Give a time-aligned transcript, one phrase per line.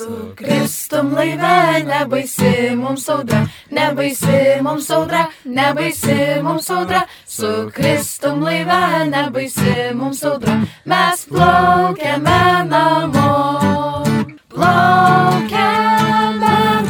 [0.00, 7.06] Su Kristum laive, nebaisi mums audra, nebaisi mums audra, nebaisi mums audra.
[7.26, 10.54] Su Kristum laive, nebaisi mums audra,
[10.86, 14.04] mes plaukiame namo.
[14.48, 16.00] Plaukiame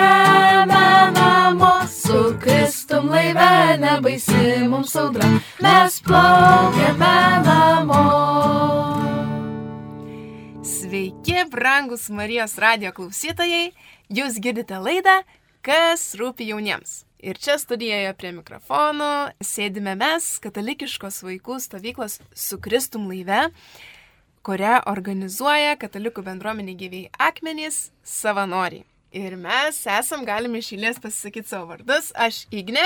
[1.16, 1.72] namo.
[1.90, 5.26] Su Kristum laive, nebaisi mums audra,
[5.60, 8.91] mes plaukiame namo.
[10.92, 13.70] Sveiki, brangus Marijos radio klausytojai,
[14.12, 15.14] jūs girdite laidą
[15.64, 17.06] Kas rūpi jauniems.
[17.16, 19.06] Ir čia studijoje prie mikrofonų
[19.40, 23.46] sėdime mes, katalikiškos vaikų stovyklos su Kristum laive,
[24.44, 28.84] kurią organizuoja katalikų bendruomenė gyviai akmenys savanoriai.
[29.16, 32.10] Ir mes esam, galime iš eilės pasisakyti savo vardus.
[32.12, 32.84] Aš Igne.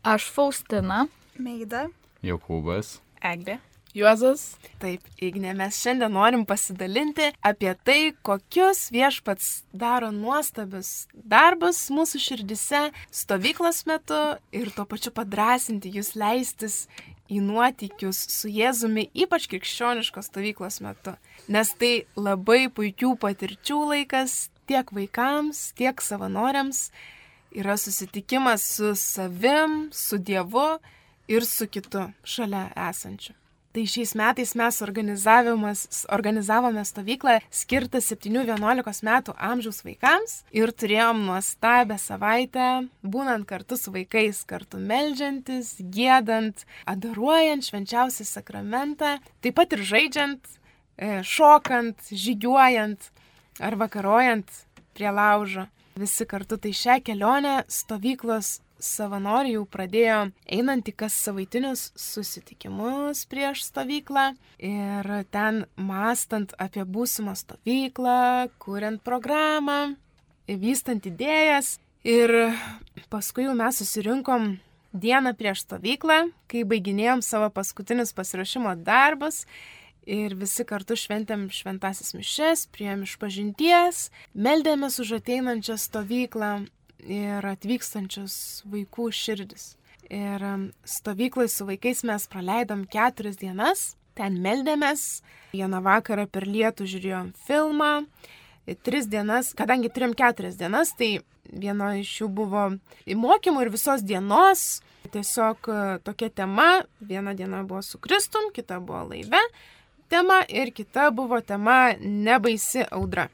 [0.00, 1.02] Aš Faustina.
[1.36, 1.90] Meida.
[2.24, 3.02] Jokūbas.
[3.20, 3.58] Eglė.
[3.94, 4.56] Juozas.
[4.80, 12.86] Taip, Igne, mes šiandien norim pasidalinti apie tai, kokius viešpats daro nuostabius darbus mūsų širdise
[13.12, 14.20] stovyklos metu
[14.56, 16.86] ir tuo pačiu padrasinti jūs leistis
[17.32, 21.12] į nuotykius su Jėzumi, ypač krikščioniškos stovyklos metu.
[21.52, 26.88] Nes tai labai puikių patirčių laikas tiek vaikams, tiek savanoriams.
[27.52, 30.80] Yra susitikimas su savim, su Dievu
[31.28, 33.36] ir su kitu šalia esančiu.
[33.72, 34.82] Tai šiais metais mes
[36.12, 42.66] organizavome stovyklą skirtą 7-11 metų amžiaus vaikams ir turėjom nuostabę savaitę,
[43.00, 50.44] būnant kartu su vaikais, kartu melžiantis, gėdant, adoruojant švenčiausią sakramentą, taip pat ir žaidžiant,
[51.00, 53.08] e, šokant, žygiuojant
[53.56, 54.52] ar vakarojant
[54.92, 55.64] prie laužo.
[55.96, 60.18] Visi kartu tai šią kelionę stovyklos savanoriai jau pradėjo
[60.56, 69.94] einant į kas savaitinius susitikimus prieš stovyklą ir ten mastant apie būsimą stovyklą, kuriant programą,
[70.48, 71.78] vystant idėjas.
[72.02, 72.32] Ir
[73.12, 74.56] paskui jau mes susirinkom
[74.92, 79.44] dieną prieš stovyklą, kai baiginėjom savo paskutinius pasirašymo darbus
[80.02, 86.52] ir visi kartu šventėm šventasis mišes, prieėm iš pažinties, meldėmės už ateinančią stovyklą
[87.06, 89.72] ir atvykstančius vaikų širdis.
[90.12, 95.22] Ir um, stovyklai su vaikais mes praleidom keturias dienas, ten meldėmės,
[95.54, 97.92] vieną vakarą per lietų žiūrėjom filmą,
[98.84, 102.66] tris dienas, kadangi turėjom keturias dienas, tai viena iš jų buvo
[103.06, 104.82] mokymų ir visos dienos.
[105.12, 109.40] Tiesiog uh, tokia tema, viena diena buvo su Kristum, kita buvo laive
[110.12, 113.28] tema ir kita buvo tema nebaisi audra.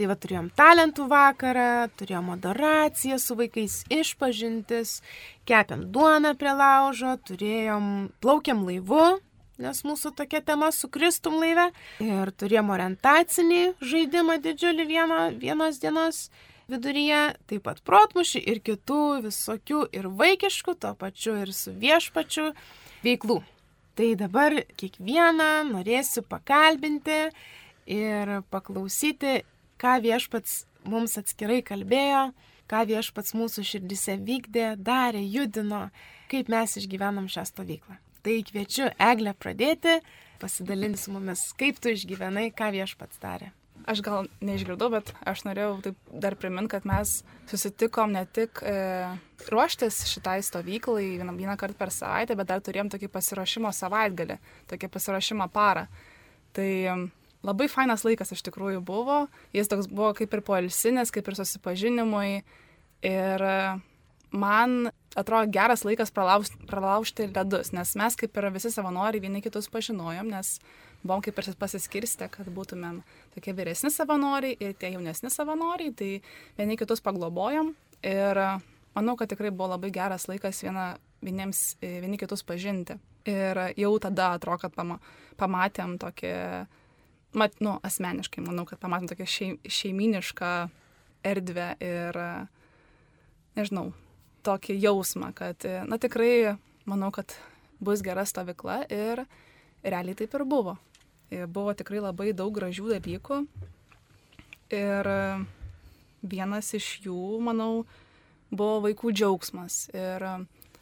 [0.00, 4.94] Tai va turėjom talentų vakarą, turėjom adoraciją su vaikais išpažintis,
[5.44, 7.90] kepėm duoną prie laužo, turėjom,
[8.24, 9.18] plaukiam laivu,
[9.60, 11.66] nes mūsų tokia tema su Kristum laive.
[12.00, 13.60] Ir turėjom orientacinį
[13.90, 16.22] žaidimą didžiulį vieną, vienos dienos
[16.72, 17.20] viduryje,
[17.52, 22.54] taip pat protmušį ir kitų visokių ir vaikiškų, to pačiu ir su viešpačiu
[23.04, 23.42] veiklų.
[24.00, 27.26] Tai dabar kiekvieną norėsiu pakalbinti
[28.00, 29.42] ir paklausyti
[29.80, 32.30] ką viešpats mums atskirai kalbėjo,
[32.70, 35.88] ką viešpats mūsų širdise vykdė, darė, judino,
[36.30, 37.98] kaip mes išgyvenam šią stovyklą.
[38.20, 40.00] Tai kviečiu Eglę pradėti,
[40.40, 43.50] pasidalinti su mumis, kaip tu išgyvenai, ką viešpats darė.
[43.88, 48.74] Aš gal neišgirdau, bet aš norėjau taip dar priminti, kad mes susitikom ne tik e,
[49.48, 54.36] ruoštis šitai stovyklai vieną, vieną kartą per savaitę, bet dar turėjom tokį pasiruošimo savaitgalį,
[54.68, 55.86] tokį pasiruošimo parą.
[56.52, 56.68] Tai
[57.46, 59.24] labai fainas laikas iš tikrųjų buvo.
[59.56, 62.42] Jis toks buvo kaip ir poilsinis, kaip ir susipažinimui.
[63.06, 63.46] Ir
[64.30, 69.70] man atrodo geras laikas pralaužti, pralaužti ledus, nes mes kaip ir visi savanoriai vieni kitus
[69.72, 70.58] pažinojom, nes
[71.02, 73.00] buvom kaip ir pasiskirstę, kad būtumėm
[73.34, 76.10] tokie vyresni savanoriai ir tie jaunesni savanoriai, tai
[76.58, 77.72] vieni kitus paglobojom.
[78.06, 78.42] Ir
[78.94, 80.92] manau, kad tikrai buvo labai geras laikas viena,
[81.24, 83.00] vieniems, vieni kitus pažinti.
[83.28, 85.00] Ir jau tada atrodo, kad pama,
[85.40, 86.34] pamatėm tokį
[87.36, 90.52] mat, nu, asmeniškai manau, kad pamatėm tokią šeim, šeiminišką
[91.30, 92.18] erdvę ir,
[93.58, 93.90] nežinau,
[94.46, 96.56] tokį jausmą, kad, na tikrai
[96.88, 97.36] manau, kad
[97.80, 99.24] bus gera stovykla ir
[99.84, 100.76] realiai taip ir buvo.
[101.30, 103.44] Ir buvo tikrai labai daug gražių dalykų
[104.74, 105.10] ir
[106.22, 107.84] vienas iš jų, manau,
[108.50, 109.86] buvo vaikų džiaugsmas.
[109.94, 110.26] Ir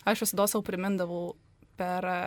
[0.09, 1.37] aš visada savo primindavau,
[1.79, 2.19] per e,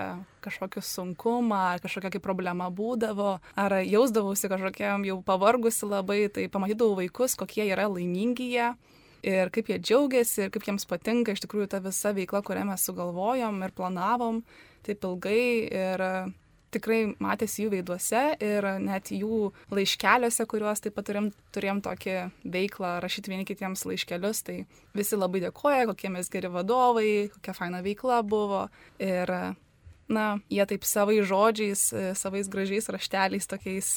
[0.46, 6.98] kažkokį sunkumą, ar kažkokia kaip problema būdavo, ar jausdavausi kažkokiam jau pavargusi labai, tai pamatydavau
[7.02, 8.72] vaikus, kokie yra laimingi jie
[9.22, 12.86] ir kaip jie džiaugiasi, ir kaip jiems patinka iš tikrųjų ta visa veikla, kurią mes
[12.88, 14.42] sugalvojom ir planavom
[14.86, 15.44] taip ilgai.
[15.70, 16.06] Ir
[16.74, 22.16] tikrai matėsi jų veiduose ir net jų laiškeliuose, kuriuos taip pat turėjom, turėjom tokį
[22.54, 24.58] veiklą rašyti vieni kitiems laiškelius, tai
[24.98, 28.68] visi labai dėkoja, kokie mes geri vadovai, kokia faina veikla buvo.
[29.02, 29.32] Ir
[30.12, 31.84] na, jie taip savai žodžiais,
[32.20, 33.94] savais gražiais rašteliais tokiais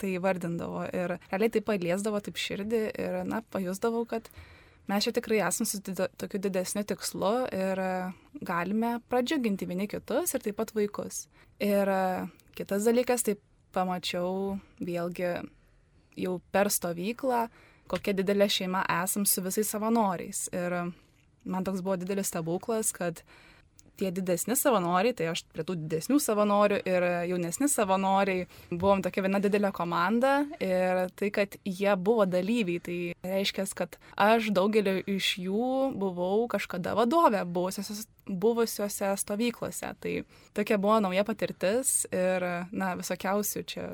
[0.00, 0.86] tai vardindavo.
[0.92, 4.30] Ir realiai tai paliesdavo taip širdį ir, na, pajusdavau, kad
[4.88, 5.80] mes čia tikrai esame su
[6.18, 7.82] tokiu didesniu tikslu ir
[8.40, 11.26] galime pradžiuginti vieni kitus ir taip pat vaikus.
[11.60, 11.90] Ir
[12.56, 13.36] kitas dalykas, tai
[13.74, 15.32] pamačiau vėlgi
[16.18, 17.46] jau per stovyklą,
[17.90, 20.46] kokia didelė šeima esam su visais savanoriais.
[20.56, 20.78] Ir
[21.48, 23.22] man toks buvo didelis stebuklas, kad
[23.98, 29.40] tie didesni savanoriai, tai aš prie tų didesnių savanorių ir jaunesni savanoriai buvom tokia viena
[29.42, 35.72] didelė komanda ir tai, kad jie buvo dalyviai, tai reiškia, kad aš daugeliu iš jų
[35.98, 39.94] buvau kažkada vadovė buvusiose, buvusiose stovyklose.
[40.02, 40.14] Tai
[40.56, 43.88] tokia buvo nauja patirtis ir, na, visokiausių čia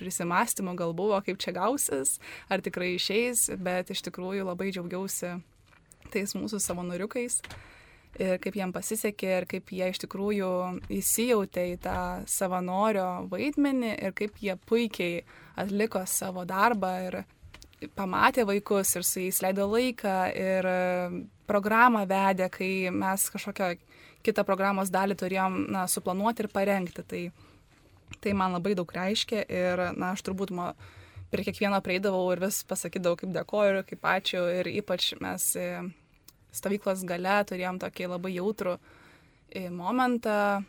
[0.00, 2.16] prisimastymų gal buvo, kaip čia gausis,
[2.50, 5.36] ar tikrai išeis, bet iš tikrųjų labai džiaugiausi
[6.12, 7.40] tais mūsų savanoriukais
[8.20, 10.50] ir kaip jiem pasisekė ir kaip jie iš tikrųjų
[10.92, 11.98] įsijautė į tą
[12.28, 15.22] savanorio vaidmenį ir kaip jie puikiai
[15.60, 17.22] atliko savo darbą ir
[17.96, 20.68] pamatė vaikus ir su jais leido laiką ir
[21.48, 23.72] programą vedė, kai mes kažkokią
[24.22, 27.02] kitą programos dalį turėjom na, suplanuoti ir parengti.
[27.02, 27.22] Tai,
[28.22, 30.72] tai man labai daug reiškia ir na, aš turbūt ma,
[31.32, 35.48] prie kiekvieno prieidavau ir vis pasakydavau, kaip dėkoju ir kaip ačiū ir ypač mes
[36.52, 40.62] stovyklos gale turėjom tokį labai jautrų e, momentą,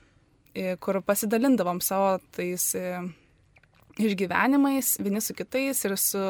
[0.56, 3.04] e, kur pasidalindavom savo tais e,
[4.02, 6.24] išgyvenimais vieni su kitais ir su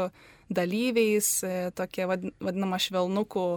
[0.53, 1.27] dalyviais,
[1.73, 3.47] tokia vadinama švelnukų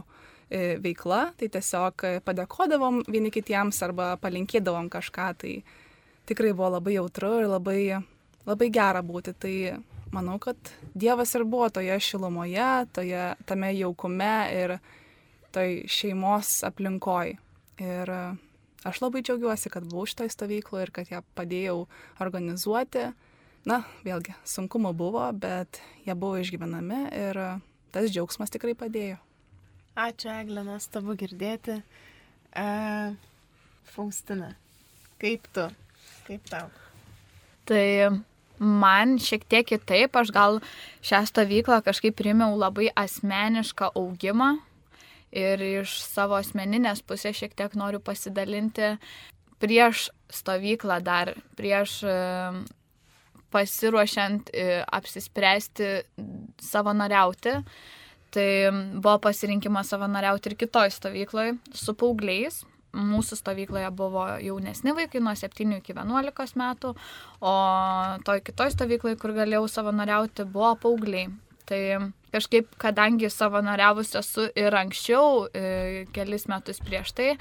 [0.81, 5.57] veikla, tai tiesiog padėkodavom vieni kitiems arba palinkėdavom kažką, tai
[6.31, 7.81] tikrai buvo labai jautru ir labai,
[8.47, 9.35] labai gera būti.
[9.35, 9.55] Tai
[10.15, 10.57] manau, kad
[10.95, 14.77] Dievas ir buvo toje šilumoje, toje, tame jaukume ir
[15.55, 17.37] toj šeimos aplinkoj.
[17.83, 18.23] Ir e,
[18.89, 21.85] aš labai džiaugiuosi, kad buvau šitoj stovykloje ir kad ją padėjau
[22.25, 23.11] organizuoti.
[23.67, 27.49] Na, vėlgi, sunkumo buvo, bet jie buvo išgyvenami ir e,
[27.95, 29.19] tas džiaugsmas tikrai padėjo.
[29.97, 31.81] Ačiū, Eglė, nuostabu girdėti.
[32.53, 32.69] E,
[33.91, 34.53] Faustina,
[35.23, 35.67] kaip tu?
[36.27, 36.71] Kaip tau?
[37.67, 37.87] Tai
[38.59, 40.61] man šiek tiek kitaip, aš gal
[41.05, 44.57] šią stovyklą kažkaip primiau labai asmenišką augimą,
[45.33, 48.97] ir iš savo asmeninės pusės šiek tiek noriu pasidalinti
[49.63, 52.03] prieš stovyklą dar, prieš
[53.51, 55.91] pasiruošiant e, apsispręsti
[56.61, 57.61] savanoriauti.
[58.37, 58.49] Tai
[58.99, 62.65] buvo pasirinkimas savanoriauti ir kitoj stovykloje su paaugliais.
[62.97, 66.95] Mūsų stovykloje buvo jaunesni vaikai nuo 7 iki 11 metų,
[67.45, 67.55] o
[68.25, 71.29] toj kitoj stovykloje, kur galėjau savanoriauti, buvo paaugliai.
[71.67, 71.81] Tai
[72.35, 77.33] kažkaip, kadangi savanoriavus esu ir anksčiau, e, kelis metus prieš tai,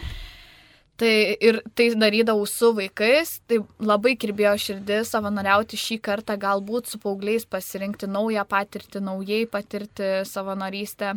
[0.98, 7.02] tai ir tai darydavau su vaikais, tai labai kirbėjo širdis savanoriauti šį kartą, galbūt su
[7.04, 11.16] paaugliais pasirinkti naują patirtį, naujai patirti savanorystę.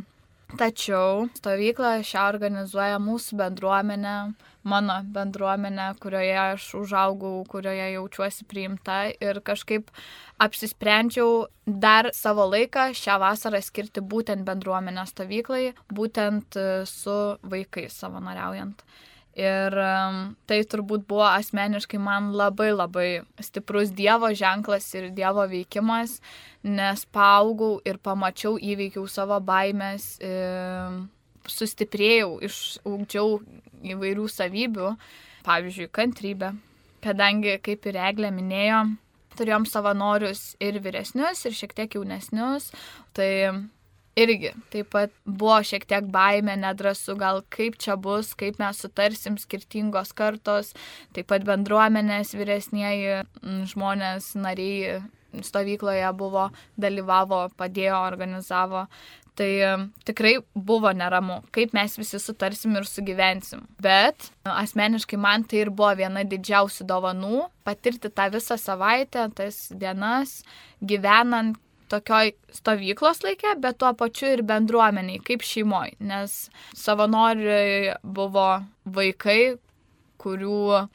[0.59, 4.15] Tačiau stovyklą šią organizuoja mūsų bendruomenė,
[4.67, 9.91] mano bendruomenė, kurioje aš užaugau, kurioje jaučiuosi priimta ir kažkaip
[10.43, 18.83] apsisprendžiau dar savo laiką šią vasarą skirti būtent bendruomenės stovyklai, būtent e, su vaikais savanoriaujant.
[19.39, 19.75] Ir
[20.51, 26.17] tai turbūt buvo asmeniškai man labai labai stiprus Dievo ženklas ir Dievo veikimas,
[26.67, 30.17] nes paaugau ir pamačiau, įveikiau savo baimės,
[31.53, 33.39] sustiprėjau, išaugdžiau
[33.95, 34.93] įvairių savybių,
[35.47, 36.53] pavyzdžiui, kantrybę.
[37.05, 38.83] Kadangi, kaip ir Eglė minėjo,
[39.39, 42.73] turėjom savanorius ir vyresnius, ir šiek tiek jaunesnius,
[43.15, 43.31] tai
[44.19, 49.39] irgi taip pat buvo šiek tiek baime, nedrasu, gal kaip čia bus, kaip mes sutarsim
[49.39, 50.75] skirtingos kartos,
[51.15, 53.23] taip pat bendruomenės vyresnieji
[53.73, 54.99] žmonės, nariai
[55.45, 56.49] stovykloje buvo,
[56.81, 58.87] dalyvavo, padėjo, organizavo.
[59.39, 59.51] Tai
[60.03, 63.61] tikrai buvo neramu, kaip mes visi sutarsim ir sugyvensim.
[63.79, 70.43] Bet asmeniškai man tai ir buvo viena didžiausių dovanų- patirti tą visą savaitę, tas dienas,
[70.83, 71.57] gyvenant
[71.89, 78.49] tokioj stovyklos laikė, bet tuo pačiu ir bendruomeniai, kaip šeimoji, nes savanoriai buvo
[78.85, 79.59] vaikai,
[80.19, 80.89] kurių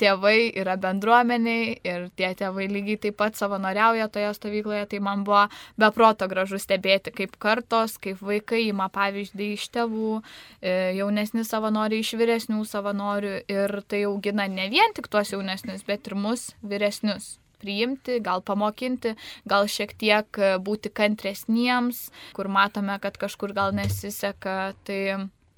[0.00, 5.44] tėvai yra bendruomeniai ir tie tėvai lygiai taip pat savanoriauja toje stovykloje, tai man buvo
[5.80, 10.16] beproto gražu stebėti, kaip kartos, kaip vaikai ima pavyzdį iš tėvų,
[10.60, 16.08] e, jaunesni savanoriai iš vyresnių savanorių ir tai augina ne vien tik tuos jaunesnius, bet
[16.08, 19.14] ir mus vyresnius priimti, gal pamokinti,
[19.48, 24.74] gal šiek tiek būti kantresniems, kur matome, kad kažkur gal nesiseka.
[24.84, 25.00] Tai,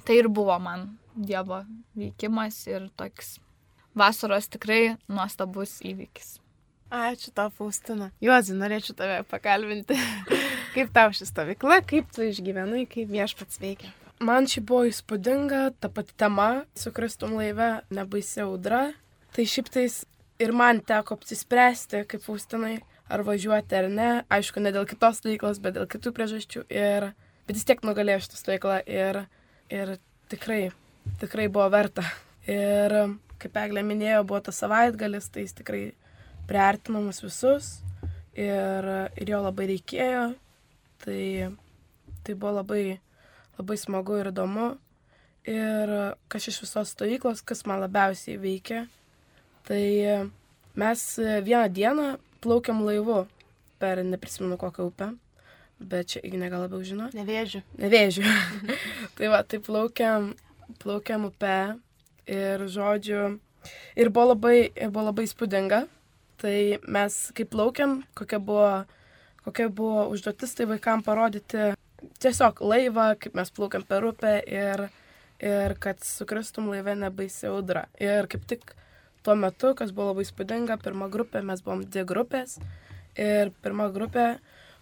[0.05, 1.63] tai ir buvo man Dievo
[1.97, 3.39] veikimas ir toks
[3.97, 6.37] vasaros tikrai nuostabus įvykis.
[6.87, 8.13] Ačiū tau, Faustina.
[8.23, 9.97] Juozai, norėčiau tave pakalbinti.
[10.77, 13.91] kaip tau ši stovykla, kaip tu išgyvenai, kaip viešpats veikia?
[14.23, 18.87] Man ši buvo įspūdinga, ta pati tema, su Kristum laive, nebaisi audra.
[19.35, 19.99] Tai šiaip tais
[20.41, 22.79] ir man teko apsispręsti, kaip Faustinai,
[23.13, 24.11] ar važiuoti ar ne.
[24.33, 26.65] Aišku, ne dėl kitos stovyklos, bet dėl kitų priežasčių.
[26.71, 27.11] Ir,
[27.49, 29.23] bet vis tiek nugalėjau šitą stovyklą ir,
[29.75, 29.97] ir
[30.33, 30.63] tikrai,
[31.21, 32.07] tikrai buvo verta.
[32.47, 32.97] Ir
[33.43, 35.83] kaip Eglė minėjo, buvo tas savaitgalis, tai jis tikrai
[36.47, 37.77] priartino mus visus
[38.37, 40.27] ir, ir jo labai reikėjo.
[41.05, 41.23] Tai,
[42.25, 42.99] tai buvo labai,
[43.59, 44.73] labai smagu ir įdomu.
[45.47, 45.93] Ir
[46.33, 48.87] kas iš visos stovyklos, kas man labiausiai veikia,
[49.69, 49.83] tai
[50.75, 51.05] mes
[51.47, 52.07] vieną dieną
[52.43, 53.21] plaukiam laivu
[53.79, 55.13] per, neprisimenu kokią upę,
[55.79, 57.13] bet čia Ignė gal labiau žino.
[57.15, 57.63] Nevėžiu.
[57.79, 58.27] Nevėžiu.
[59.17, 60.33] tai va, tai plaukiam,
[60.83, 61.77] plaukiam upę
[62.27, 63.39] ir žodžiu,
[63.97, 65.87] ir buvo labai, buvo labai spūdinga.
[66.37, 66.57] Tai
[66.93, 68.85] mes kaip plaukiam, kokia buvo,
[69.47, 71.71] kokia buvo užduotis, tai vaikam parodyti
[72.21, 74.83] tiesiog laivą, kaip mes plaukiam per upę ir,
[75.41, 77.87] ir kad sukristum laivę nebaisi audra.
[77.97, 78.75] Ir kaip tik
[79.25, 82.59] tuo metu, kas buvo labai spūdinga, pirma grupė, mes buvom dvi grupės
[83.17, 84.27] ir pirma grupė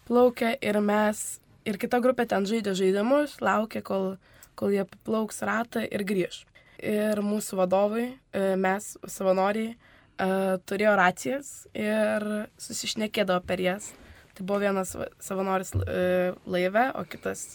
[0.09, 1.23] plaukė ir mes,
[1.65, 4.17] ir kita grupė ten žaidė žaidimus, laukė, kol,
[4.59, 6.43] kol jie plauks ratą ir grįž
[6.83, 10.29] ir mūsų vadovai, e, mes, savanoriai, e,
[10.67, 12.27] turėjo racijas ir
[12.61, 13.93] susišnekėdavo per jas.
[14.35, 17.55] Tai buvo vienas savanoris e, laive, o kitas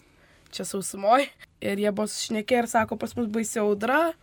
[0.55, 1.27] čia sausumoje.
[1.59, 4.13] Ir jie buvo susišnekėję ir sako, pas mus baisi audra,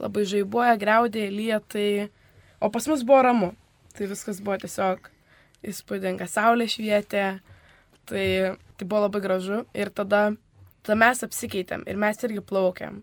[0.00, 2.08] labai žaibuoja, greudė, lietai,
[2.60, 3.50] o pas mus buvo ramu.
[3.96, 5.10] Tai viskas buvo tiesiog
[5.66, 7.26] įspūdinga, saulė švietė,
[8.08, 8.26] tai,
[8.76, 9.62] tai buvo labai gražu.
[9.76, 10.30] Ir tada,
[10.84, 13.02] tada mes apsikeitėm ir mes irgi plaukėm.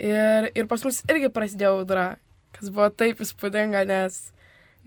[0.00, 2.04] Ir, ir pas mus irgi prasidėjo audra,
[2.56, 4.16] kas buvo taip įspūdinga, nes,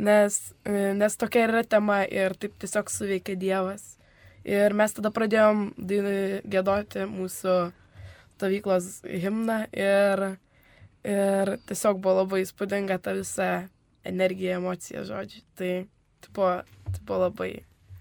[0.02, 0.40] nes,
[0.98, 3.94] nes tokia yra tema ir taip tiesiog suveikė Dievas.
[4.44, 5.70] Ir mes tada pradėjom
[6.50, 7.54] gėdoti mūsų
[8.34, 10.26] stovyklos himną ir,
[11.06, 13.52] ir tiesiog buvo labai įspūdinga ta visa
[14.04, 15.46] energija, emocija, žodžiai.
[15.56, 15.72] Tai,
[16.26, 16.52] tai, buvo,
[16.90, 17.54] tai buvo labai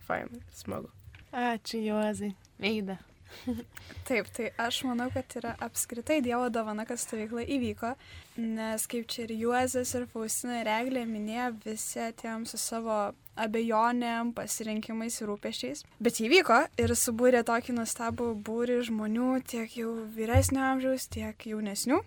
[0.08, 0.90] fain, smagu.
[1.32, 2.34] Ačiū, Juozai.
[2.60, 2.98] Veida.
[4.08, 7.92] Taip, tai aš manau, kad yra apskritai Dievo dovana, kad stovykla įvyko,
[8.40, 12.98] nes kaip čia ir Juozas, ir Faustina, ir Eglė minėjo, visi atėjom su savo
[13.42, 15.84] abejonėm, pasirinkimais ir rūpešiais.
[16.02, 22.02] Bet įvyko ir subūrė tokį nuostabų būrį žmonių, tiek jau vyresnio amžiaus, tiek jaunesnių.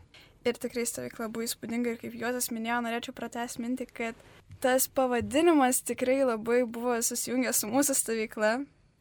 [0.45, 4.19] Ir tikrai stovykla buvo įspūdinga ir kaip Juozas minėjo, norėčiau pratęs minti, kad
[4.61, 8.51] tas pavadinimas tikrai labai buvo susijungęs su mūsų stovykla,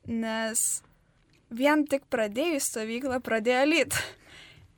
[0.09, 0.65] nes
[1.51, 3.99] vien tik pradėjus stovyklą pradėjo lyt.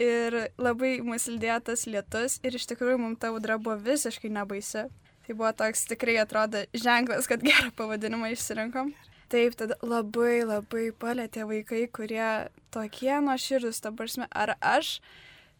[0.02, 4.82] Ir labai mus lydėjo tas lietus ir iš tikrųjų mums ta audra buvo visiškai nebaisi.
[5.24, 8.92] Tai buvo toks tikrai atrodo ženklas, kad gerą pavadinimą išsirinkom.
[9.32, 12.28] Taip, tada labai labai palėtė vaikai, kurie
[12.70, 14.98] tokie nuoširdus, ta prasme, ar aš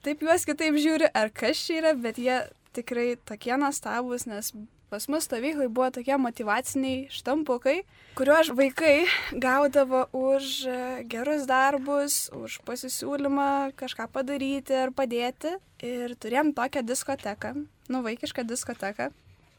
[0.05, 2.37] taip juos kitaip žiūriu, ar kas čia yra, bet jie
[2.77, 4.53] tikrai tokie nuostabus, nes
[4.91, 7.81] Pas mus stovyklai buvo tokie motivaciniai štampukai,
[8.15, 9.09] kuriuos vaikai
[9.43, 10.77] gaudavo už e,
[11.11, 15.57] gerus darbus, už pasisiūlymą kažką padaryti ar padėti.
[15.83, 17.53] Ir turėjom tokią diskoteką,
[17.91, 19.11] nu vaikišką diskoteką,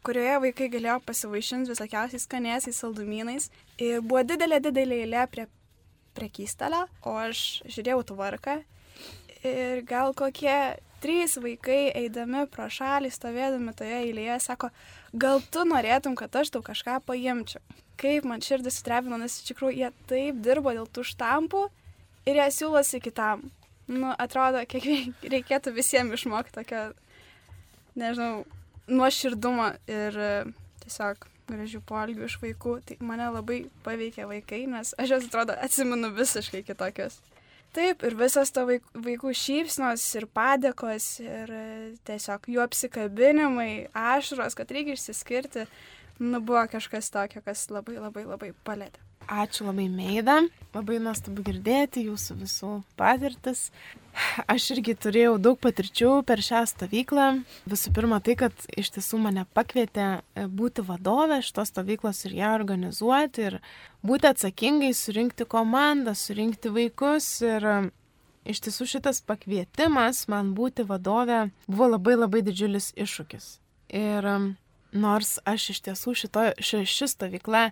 [0.08, 3.52] kurioje vaikai galėjo pasivaišinti visokiausiais skanėsiais, saldumynais.
[3.84, 5.50] Ir buvo didelė, didelė eilė prie
[6.16, 8.62] prekystalio, o aš žiūrėjau tvarką.
[9.44, 14.72] Ir gal kokie trys vaikai eidami pro šalį, stovėdami toje eilėje, sako,
[15.14, 17.62] gal tu norėtum, kad aš tau kažką paimčiau.
[17.98, 21.64] Kaip man širdis strebino, nes iš tikrųjų jie taip dirbo dėl tų štampų
[22.30, 23.48] ir jie siūlosi kitam.
[23.88, 24.84] Nu, atrodo, kiek
[25.24, 26.82] reikėtų visiems išmokti tokio,
[27.96, 28.44] nežinau,
[28.92, 30.32] nuoširdumą ir e,
[30.84, 32.76] tiesiog gražių polgių iš vaikų.
[32.88, 37.20] Tai mane labai paveikė vaikai, nes aš juos atrodo atsimenu visiškai kitokius.
[37.76, 41.66] Taip, ir visas to vaikų šypsnos ir padėkos ir e,
[42.08, 45.68] tiesiog jų apsikabinimai, ašaros, kad reikia išsiskirti,
[46.24, 49.07] nu buvo kažkas tokio, kas labai labai labai palėtė.
[49.28, 50.40] Ačiū labai, Meida.
[50.72, 52.70] Labai nuostabu girdėti jūsų visų
[53.00, 53.66] patirtis.
[54.48, 57.26] Aš irgi turėjau daug patirčių per šią stovyklą.
[57.68, 62.54] Visų pirma, tai, kad iš tiesų mane pakvietė e, būti vadovė šitos stovyklos ir ją
[62.56, 63.60] organizuoti ir
[64.08, 67.28] būti atsakingai, surinkti komandą, surinkti vaikus.
[67.44, 67.78] Ir e,
[68.48, 73.52] iš tiesų šitas pakvietimas man būti vadovė buvo labai labai didžiulis iššūkis.
[73.92, 74.40] Ir e,
[74.98, 77.68] Nors aš iš tiesų šito, ši, ši stovykla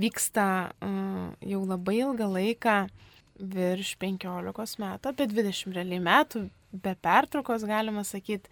[0.00, 2.78] vyksta uh, jau labai ilgą laiką,
[3.38, 8.50] virš 15 metų, apie 20 realiai metų, be pertraukos galima sakyti.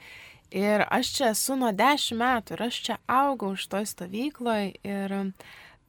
[0.54, 5.14] Ir aš čia esu nuo 10 metų ir aš čia augau iš toj stovykloje ir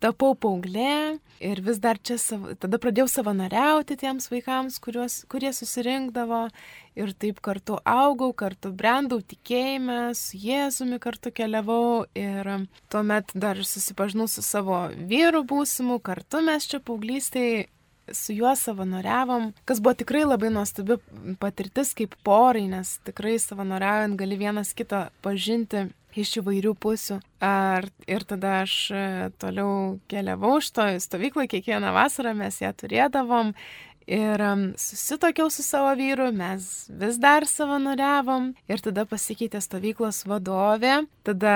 [0.03, 6.47] tapau paauglė ir vis dar čia, savo, tada pradėjau savanoriauti tiems vaikams, kuriuos, kurie susirinkdavo
[6.97, 12.51] ir taip kartu augau, kartu brendau tikėjime, su Jėzumi kartu keliavau ir
[12.91, 17.67] tuomet dar susipažinau su savo vyru būsimu, kartu mes čia paauglystėje
[18.13, 20.95] su juo savanoriavom, kas buvo tikrai labai nuostabi
[21.41, 25.89] patirtis kaip porai, nes tikrai savanoriaujant gali vienas kitą pažinti
[26.23, 27.19] iš įvairių pusių.
[27.43, 29.03] Ar, ir tada aš e,
[29.41, 33.53] toliau keliavau iš to stovyklą, kiekvieną vasarą mes ją turėdavom.
[34.07, 34.39] Ir
[34.79, 41.55] susitokiau su savo vyru, mes vis dar savanoriavom ir tada pasikeitė stovyklos vadovė, tada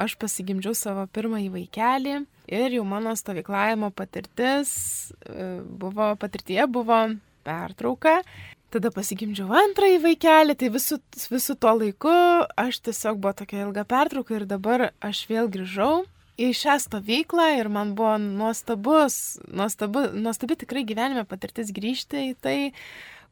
[0.00, 2.14] aš pasigimdžiau savo pirmąjį vaikelį
[2.48, 4.72] ir jau mano stovyklavimo patirtis
[5.20, 7.02] e, buvo, patirtie buvo
[7.44, 8.22] pertrauka
[8.72, 10.96] Tada pasigimdžiau antrąjį vaikelį, tai visų,
[11.28, 12.12] visų tuo laiku
[12.56, 16.06] aš tiesiog buvo tokia ilga pertrauka ir dabar aš vėl grįžau
[16.40, 22.56] į šią stovyklą ir man buvo nuostabus, nuostabu, nuostabi tikrai gyvenime patirtis grįžti į tai,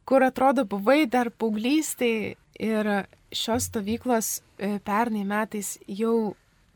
[0.05, 2.13] kur atrodo buvai dar paauglystai
[2.61, 2.91] ir
[3.33, 4.29] šios stovyklos
[4.59, 6.35] e, pernai metais jau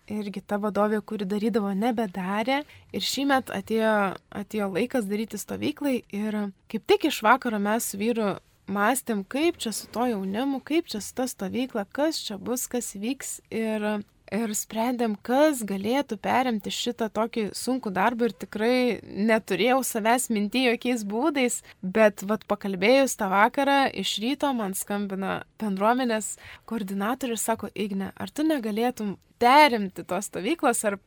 [0.10, 2.64] irgi ta vadovė, kuri darydavo, nebedarė.
[2.94, 3.94] Ir šį metą atėjo,
[4.42, 6.40] atėjo laikas daryti stovyklai ir
[6.72, 8.36] kaip tik iš vakaro mes su vyru
[8.68, 12.94] mąstėm, kaip čia su to jaunimu, kaip čia su ta stovykla, kas čia bus, kas
[12.98, 13.86] vyks ir,
[14.34, 21.06] ir sprendėm, kas galėtų perimti šitą tokį sunkų darbą ir tikrai neturėjau savęs minti jokiais
[21.08, 26.36] būdais, bet vad pakalbėjus tą vakarą iš ryto man skambina bendruomenės
[26.70, 30.98] koordinatorius sako, Igne, ar tu negalėtum perimti tos stovyklos ar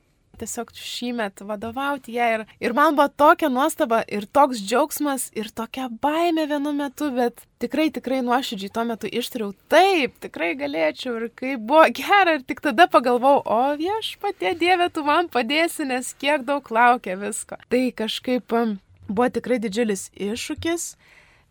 [0.41, 2.29] tiesiog šįmet vadovauti ją.
[2.37, 7.45] Ir, ir man buvo tokia nuostaba ir toks džiaugsmas ir tokia baime vienu metu, bet
[7.63, 12.63] tikrai, tikrai nuoširdžiai tuo metu ištariau, taip, tikrai galėčiau ir kaip buvo gera ir tik
[12.65, 17.59] tada pagalvojau, o viešpatie Dieve, tu man padėsi, nes kiek daug laukia visko.
[17.73, 20.91] Tai kažkaip um, buvo tikrai didžiulis iššūkis,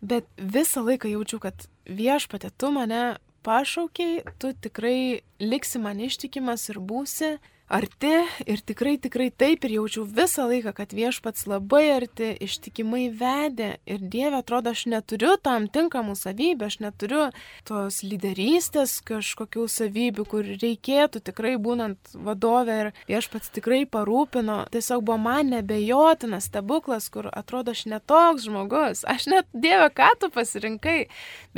[0.02, 6.82] bet visą laiką jaučiu, kad viešpatė, tu mane pašaukiai, tu tikrai liksi man ištikimas ir
[6.84, 8.12] būsi arti
[8.48, 14.04] ir tikrai, tikrai taip ir jaučiau visą laiką, kad viešpats labai arti, ištikimai vedė ir
[14.04, 17.24] Dieve atrodo, aš neturiu tam tinkamų savybių, aš neturiu
[17.68, 25.20] tos lyderystės kažkokių savybių, kur reikėtų tikrai būnant vadovė ir viešpats tikrai parūpino, tiesiog buvo
[25.28, 31.00] man nebejotinas stebuklas, kur atrodo, aš netoks žmogus, aš net Dieve, ką tu pasirinkai,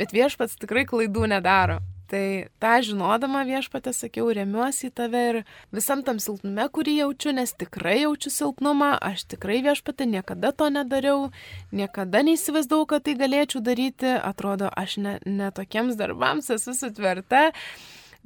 [0.00, 1.80] bet viešpats tikrai klaidų nedaro.
[2.10, 5.36] Tai tą žinodama viešpatė sakiau, remiuosi į tave ir
[5.70, 11.28] visam tam silpnume, kurį jaučiu, nes tikrai jaučiu silpnumą, aš tikrai viešpatė niekada to nedariau,
[11.70, 17.52] niekada neįsivaizdavau, kad tai galėčiau daryti, atrodo, aš ne, ne tokiems darbams esu sutverta,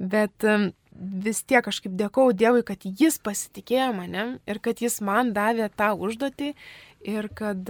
[0.01, 0.49] bet
[0.95, 5.93] vis tiek kažkaip dėkau Dievui, kad jis pasitikėjo manim ir kad jis man davė tą
[5.93, 6.55] užduotį
[7.05, 7.69] ir kad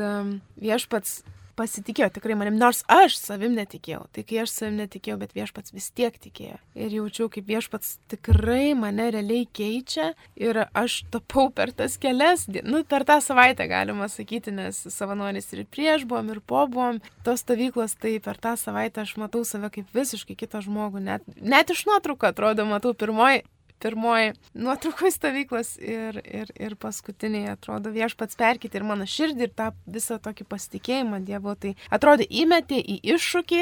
[0.55, 1.25] viešpats
[1.57, 4.05] pasitikėjo tikrai manim, nors aš savim netikėjau.
[4.15, 6.59] Tai kai aš savim netikėjau, bet viešpats vis tiek tikėjo.
[6.75, 12.83] Ir jaučiau, kaip viešpats tikrai mane realiai keičia ir aš tapau per tas kelias, nu,
[12.87, 17.01] per tą savaitę galima sakyti, nes savanoris ir prieš buvom, ir po buvom.
[17.25, 21.03] Tos stovyklos, tai per tą savaitę aš matau save kaip visiškai kitą žmogų.
[21.05, 23.45] Net, net iš nuotrauko atrodo, matau pirmoji
[23.85, 29.69] pirmoji nuotraukų stovyklos ir, ir, ir paskutiniai, atrodo, viešpats perkite ir mano širdį ir tą
[29.85, 31.53] visą tokį pasitikėjimą Dievo.
[31.59, 33.61] Tai atrodo, įmetė į iššūkį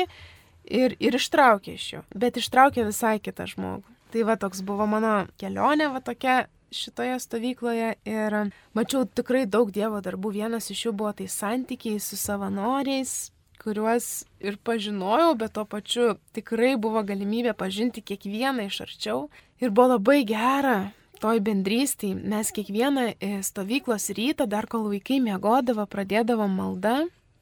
[0.80, 3.86] ir, ir ištraukė iš jo, bet ištraukė visai kitą žmogų.
[4.14, 8.36] Tai va toks buvo mano kelionė, va tokia šitoje stovykloje ir
[8.78, 10.34] mačiau tikrai daug Dievo darbų.
[10.38, 13.34] Vienas iš jų buvo tai santykiai su savanoriais,
[13.64, 19.28] kuriuos ir pažinojau, bet tuo pačiu tikrai buvo galimybė pažinti kiekvieną iš arčiau.
[19.64, 20.92] Ir buvo labai gera
[21.24, 22.18] toj bendrystėj.
[22.20, 26.98] Mes kiekvieną e, stovyklos rytą, dar kol vaikai mėgodavo, pradėdavom maldą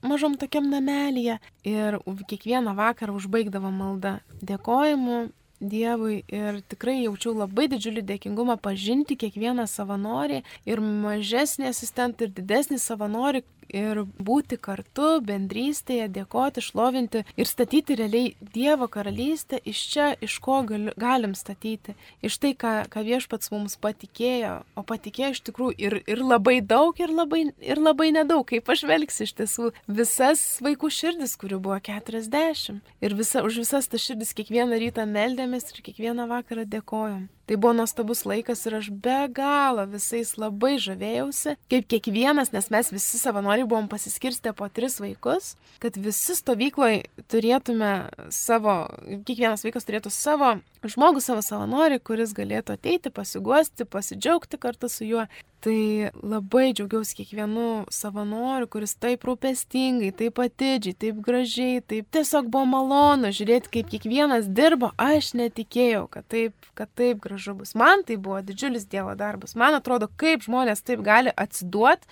[0.06, 1.98] mažom tokiam namelyje ir
[2.30, 5.22] kiekvieną vakarą užbaigdavo maldą dėkojimu
[5.62, 12.80] Dievui ir tikrai jaučiau labai didžiulį dėkingumą pažinti kiekvieną savanorį ir mažesnį asistentą ir didesnį
[12.82, 20.38] savanorį ir būti kartu, bendrystėje, dėkoti, šlovinti ir statyti realiai Dievo karalystę iš čia, iš
[20.44, 21.96] ko gal, galim statyti.
[22.26, 26.98] Iš tai, ką, ką viešpats mums patikėjo, o patikėjo iš tikrųjų ir, ir labai daug,
[27.00, 32.82] ir labai, ir labai nedaug, kaip pažvelgsi iš tiesų visas vaikų širdis, kurių buvo 40.
[33.02, 37.30] Ir visa, už visas tas širdis kiekvieną rytą meldėmės ir kiekvieną vakarą dėkojom.
[37.50, 42.92] Tai buvo nuostabus laikas ir aš be galo visais labai žavėjausi, kaip kiekvienas, nes mes
[42.94, 47.02] visi savanoriai buvom pasiskirstę po tris vaikus, kad visi stovykloje
[47.34, 47.94] turėtume
[48.32, 48.76] savo,
[49.26, 50.54] kiekvienas vaikas turėtų savo
[50.86, 55.26] žmogų, savo savanorį, kuris galėtų ateiti, pasiguosti, pasidžiaugti kartu su juo.
[55.62, 62.66] Tai labai džiaugiausi kiekvienu savanoriu, kuris taip rūpestingai, taip atidžiai, taip gražiai, taip tiesiog buvo
[62.72, 64.90] malonu žiūrėti, kaip kiekvienas dirbo.
[64.98, 67.76] Aš netikėjau, kad taip, kad taip gražu bus.
[67.78, 69.54] Man tai buvo didžiulis Dievo darbas.
[69.54, 72.10] Man atrodo, kaip žmonės taip gali atsiduoti,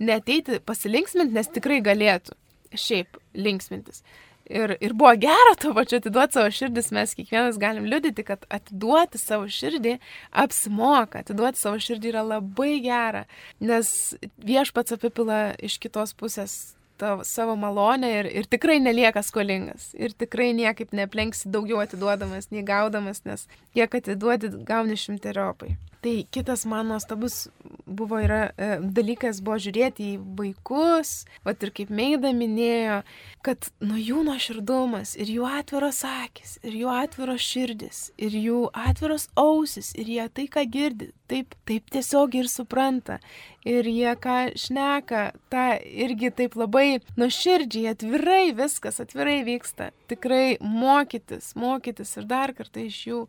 [0.00, 2.32] neteiti pasilinksminti, nes tikrai galėtų
[2.72, 4.00] šiaip linksmintis.
[4.46, 9.18] Ir, ir buvo gera to pačiu atiduoti savo širdis, mes kiekvienas galim liudyti, kad atiduoti
[9.18, 9.96] savo širdį
[10.44, 13.24] apsimoka, atiduoti savo širdį yra labai gera,
[13.58, 13.90] nes
[14.38, 16.54] viešpats apipila iš kitos pusės
[16.96, 19.90] tavo, savo malonę ir, ir tikrai nelieka skolingas.
[19.98, 25.74] Ir tikrai niekaip neplenksi daugiau atiduodamas, nei gaudamas, nes kiek atiduodi, gauni šimteriopai.
[26.06, 27.48] Tai kitas man nuostabus
[27.86, 33.00] buvo yra, e, dalykas buvo žiūrėti į vaikus, o ir kaip Meida minėjo,
[33.42, 39.26] kad nuo jų nuoširdumas ir jų atviros akis, ir jų atviros širdis, ir jų atviros
[39.34, 43.18] ausis, ir jie tai, ką girdi, taip, taip tiesiog ir supranta.
[43.66, 45.66] Ir jie ką šneka, tą
[46.06, 49.90] irgi taip labai nuoširdžiai, atvirai viskas, atvirai vyksta.
[50.06, 53.26] Tikrai mokytis, mokytis ir dar kartą iš jų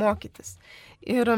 [0.00, 0.56] mokytis.
[1.04, 1.28] Ir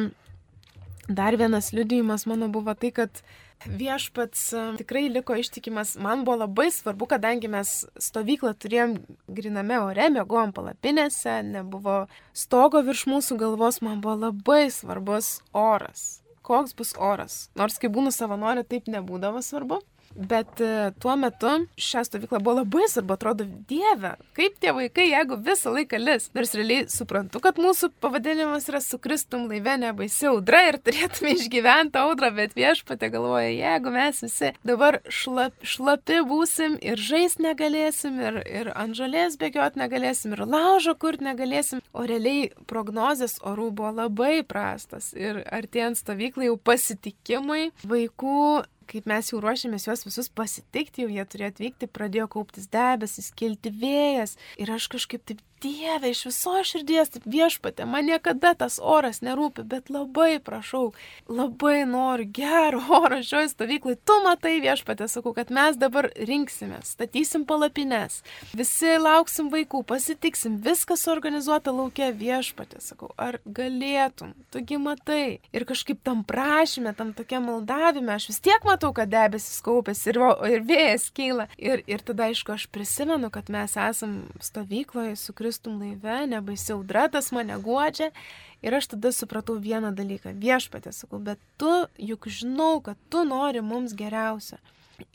[1.09, 3.23] Dar vienas liudijimas mano buvo tai, kad
[3.65, 5.97] viešpats e, tikrai liko ištikimas.
[5.97, 12.03] Man buvo labai svarbu, kadangi mes stovyklą turėjom griname ore, mėgojom palapinėse, nebuvo
[12.37, 16.21] stogo virš mūsų galvos, man buvo labai svarbus oras.
[16.45, 17.39] Koks bus oras.
[17.57, 19.81] Nors kai būnu savanorė, taip nebūdavo svarbu.
[20.15, 25.39] Bet e, tuo metu šią stovyklą buvo labai svarbu, atrodo, Dieve, kaip tie vaikai, jeigu
[25.45, 26.29] visą laiką lis.
[26.35, 32.01] Nors realiai suprantu, kad mūsų pavadinimas yra su Kristum laive nebaisi audra ir turėtume išgyventi
[32.01, 38.41] audrą, bet viešpatė galvoja, jeigu mes visi dabar šlap, šlapi būsim ir žais negalėsim, ir,
[38.47, 44.43] ir ant žalės bėgiot negalėsim, ir laužo kur negalėsim, o realiai prognozės orų buvo labai
[44.47, 45.13] prastas.
[45.15, 48.43] Ir artėjant stovyklai jau pasitikimai vaikų
[48.89, 53.73] kaip mes jau ruošėmės juos visus pasitikti, jau jie turėjo atvykti, pradėjo kauptis debesis, kilti
[53.75, 54.37] vėjas.
[54.61, 59.65] Ir aš kažkaip taip Dieve, iš viso širdies, taip viešpatė, man niekada tas oras nerūpi,
[59.67, 60.93] bet labai prašau,
[61.27, 63.97] labai noriu gero oro šioj stovyklai.
[63.99, 68.21] Tu matai viešpatė, sakau, kad mes dabar rinksime, statysim palapines,
[68.55, 75.41] visi lauksim vaikų, pasitiksim, viskas organizuota laukia viešpatė, sakau, ar galėtum, tugi matai.
[75.51, 80.23] Ir kažkaip tam prašymė, tam tokia maldavime, aš vis tiek matau, kad debesis kaupėsi ir,
[80.53, 81.51] ir vėjas kyla.
[81.59, 86.75] Ir, ir tada, aišku, aš prisimenu, kad mes esam stovykloje su Kristus kristum laive, nebaisi
[86.77, 88.13] audra, tas mane guodžia.
[88.61, 90.35] Ir aš tada supratau vieną dalyką.
[90.37, 94.59] Viešpatė, sakau, bet tu juk žinau, kad tu nori mums geriausia.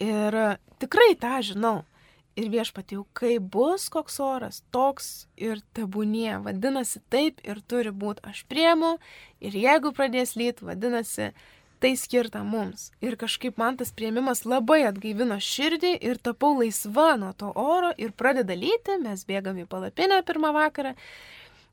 [0.02, 0.38] Ir
[0.82, 1.82] tikrai tą žinau.
[2.40, 8.24] Ir viešpatė, jau kai bus koks oras, toks ir tebūnie, vadinasi taip ir turi būti.
[8.26, 8.96] Aš priemu
[9.44, 11.30] ir jeigu pradės lyt, vadinasi
[11.84, 12.94] tai skirta mums.
[13.04, 18.14] Ir kažkaip man tas prieimimas labai atgaivino širdį ir tapau laisva nuo to oro ir
[18.16, 20.94] pradeda lyti, mes bėgam į palapinę pirmą vakarą.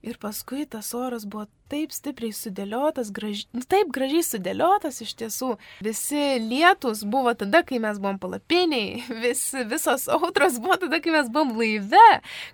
[0.03, 3.45] Ir paskui tas oras buvo taip stipriai sudėliotas, graž...
[3.55, 5.51] Nu, taip gražiai sudėliotas iš tiesų.
[5.85, 11.31] Visi lietus buvo tada, kai mes buvom palapiniai, vis, visos audros buvo tada, kai mes
[11.33, 12.09] buvom laive,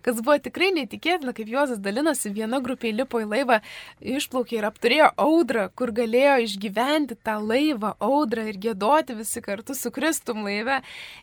[0.04, 3.60] kas buvo tikrai neįtikėtina, kaip Juozas dalinosi, viena grupė lipo į laivą,
[4.16, 9.92] išplaukė ir apturėjo audrą, kur galėjo išgyventi tą laivą, audrą ir gėdoti visi kartu su
[9.94, 10.82] Kristum laive.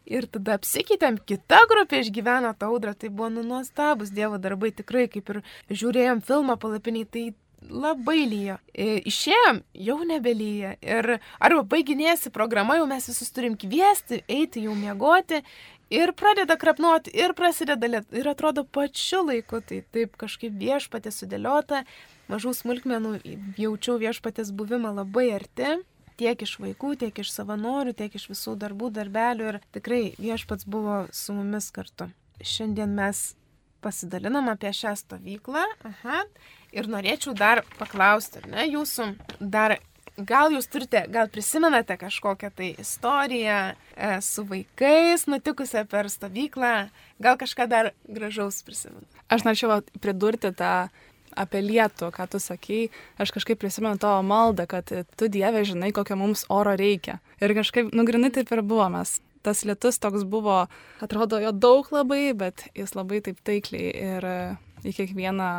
[0.09, 5.07] Ir tada apsikeitėm, kita grupė išgyveno tą audrą, tai buvo nu nuostabus Dievo darbai, tikrai
[5.11, 7.25] kaip ir žiūrėjom filmą palapiniai, tai
[7.69, 8.57] labai lyjo.
[8.73, 10.75] E, išėjom, jau nebelyja.
[10.81, 15.43] Ir arba baiginėsi programa, jau mes visus turim kviesti, eiti jau miegoti.
[15.93, 18.07] Ir pradeda krapnuoti, ir prasideda liet.
[18.15, 21.83] Ir atrodo pačiu laiku, tai taip kažkaip viešpatė sudėliota,
[22.31, 23.17] mažų smulkmenų
[23.59, 25.75] jaučiau viešpatės buvimą labai arti
[26.17, 31.03] tiek iš vaikų, tiek iš savanorių, tiek iš visų darbų, darbelių ir tikrai viešpats buvo
[31.13, 32.09] su mumis kartu.
[32.43, 33.33] Šiandien mes
[33.83, 35.63] pasidalinam apie šią stovyklą.
[35.89, 36.23] Aha.
[36.73, 39.09] Ir norėčiau dar paklausti, ar ne, jūsų
[39.39, 39.77] dar,
[40.17, 46.73] gal jūs turite, gal prisimenate kažkokią tai istoriją e, su vaikais nutikusią per stovyklą,
[47.21, 49.09] gal kažką dar gražaus prisimenate.
[49.29, 50.73] Aš norėčiau pridurti tą
[51.37, 52.89] apie lietų, ką tu sakei,
[53.21, 57.19] aš kažkaip prisimenu tavo maldą, kad tu Dieve žinai, kokio mums oro reikia.
[57.41, 59.19] Ir kažkaip, nugrinai taip ir buvo mes.
[59.43, 60.63] Tas lietus toks buvo,
[61.03, 64.35] atrodo jo daug labai, bet jis labai taip taikliai ir e,
[64.87, 65.49] į kiekvieną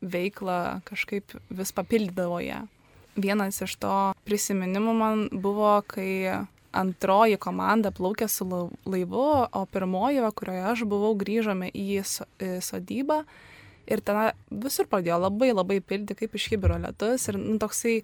[0.00, 2.64] veiklą kažkaip vis papildydavo ją.
[3.20, 8.46] Vienas iš to prisiminimų man buvo, kai antroji komanda plaukė su
[8.86, 12.02] laivu, o pirmoji, kurioje aš buvau, grįžome į
[12.62, 13.24] sodybą
[13.90, 14.30] ir ten
[14.62, 18.00] visur pradėjo labai labai pilti kaip iš kibiro lietus ir nu, toksai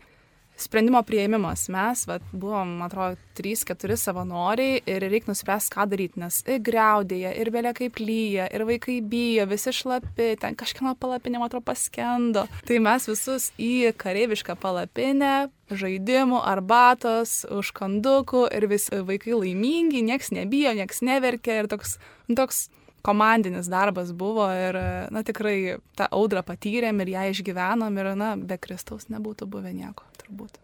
[0.57, 1.67] sprendimo prieimimas.
[1.73, 7.35] Mes, vat, buvom, man atrodo, 3-4 savanoriai ir reikia nuspręsti, ką daryti, nes ir greudėja,
[7.37, 12.47] ir vėlia kaip lyja, ir vaikai bijo, visi šlapi, ten kažkieno palapinė, man atrodo, paskendo.
[12.69, 15.35] Tai mes visus į kareivišką palapinę,
[15.71, 21.99] žaidimų, arbatos, užkandukų ir visi vaikai laimingi, nieks nebijo, nieks neverkia ir toks,
[22.31, 22.67] nu, toks
[23.07, 24.79] komandinis darbas buvo ir,
[25.15, 30.07] na, tikrai tą audrą patyrėm ir ją išgyvenom ir, na, be Kristaus nebūtų buvę nieko,
[30.23, 30.59] turbūt.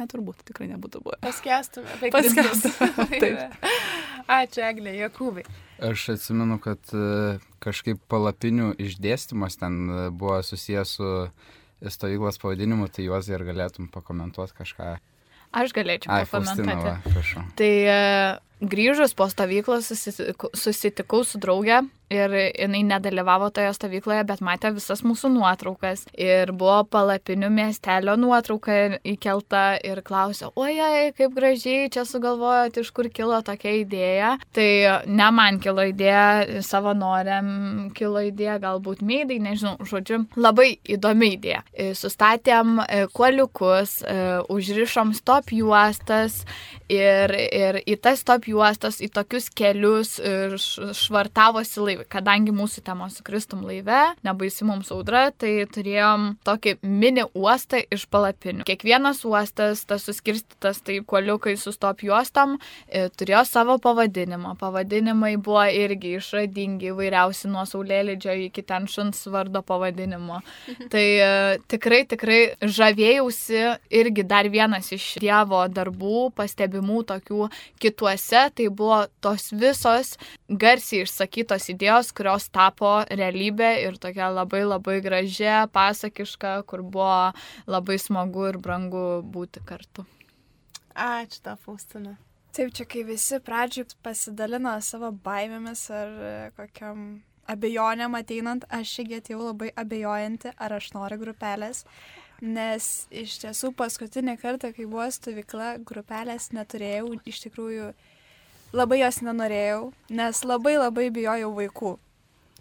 [0.00, 1.18] Neturbūt, tikrai nebūtų buvę.
[1.24, 1.90] Paskestume.
[2.14, 3.06] Paskestume.
[3.22, 3.56] Taip.
[4.40, 5.44] Ačiū, Eglė, Jokūbai.
[5.90, 11.10] Aš atsimenu, kad e, kažkaip palapinių išdėstymas ten e, buvo susijęs su
[11.80, 14.92] stovyklos pavadinimu, tai juos ir galėtum pakomentuoti kažką.
[15.56, 17.44] Aš galėčiau pakomentuoti.
[17.58, 17.98] Tai e,
[18.60, 19.90] grįžus po stovyklos
[20.54, 26.04] susitikau, su drauge ir jinai nedalyvavo toje stovykloje, bet matė visas mūsų nuotraukas.
[26.18, 33.08] Ir buvo palapinių miestelio nuotrauka įkelta ir klausė, ojai, kaip gražiai čia sugalvojot, iš kur
[33.14, 34.32] kilo tokia idėja.
[34.56, 34.70] Tai
[35.06, 41.62] ne man kilo idėja, savanoriam kilo idėja, galbūt meidai, nežinau, žodžiu, labai įdomi idėja.
[41.70, 44.18] E, Sustatėm e, kuoliukus, e,
[44.50, 46.42] užrišom stop juostas
[46.90, 52.06] ir, ir į tas stop juostas, į tokius kelius š- švartavosi laivai.
[52.10, 58.06] Kadangi mūsų tema su Kristum laive, nebaisi mums audra, tai turėjom tokį mini uostą iš
[58.10, 58.66] palapinių.
[58.68, 62.56] Kiekvienas uostas, tas suskirstytas taip kuoliukai su stop juostam,
[62.88, 64.56] e, turėjo savo pavadinimą.
[64.60, 70.40] Pavadinimai buvo irgi išradingi, įvairiausi nuo saulėlydžio iki ten šuns vardo pavadinimo.
[70.92, 71.30] Tai e,
[71.70, 73.62] tikrai, tikrai žavėjausi
[74.00, 77.48] irgi dar vienas iš Dievo darbų, pastebimų tokių
[77.82, 80.14] kituose, tai buvo tos visos
[80.48, 87.32] garsiai išsakytos idėjos, kurios tapo realybė ir tokia labai labai gražia, pasakiška, kur buvo
[87.70, 90.06] labai smagu ir brangu būti kartu.
[90.94, 92.16] Ačiū tau, Faustina.
[92.50, 99.20] Taip, čia kai visi pradžiui pasidalino savo baimėmis ar e, kokiam abejonėm ateinant, aš irgi
[99.20, 101.84] atėjau labai abejojanti, ar aš noriu grupelės.
[102.40, 107.90] Nes iš tiesų paskutinį kartą, kai buvo stovykla, grupelės neturėjau, iš tikrųjų
[108.76, 111.94] labai jos nenorėjau, nes labai labai bijojau vaikų.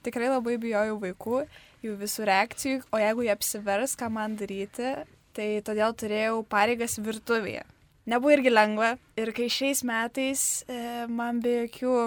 [0.06, 1.42] Tikrai labai bijojau vaikų,
[1.86, 4.94] jų visų reakcijų, o jeigu jie apsivers, ką man daryti,
[5.36, 7.66] tai todėl turėjau pareigas virtuvėje.
[8.10, 11.98] Nebuvo irgi lengva ir kai šiais metais e, man be jokių